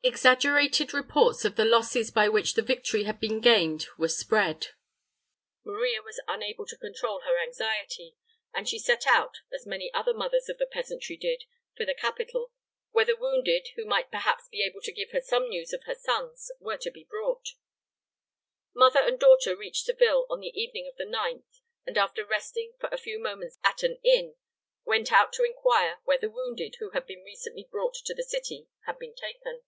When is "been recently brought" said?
27.04-27.94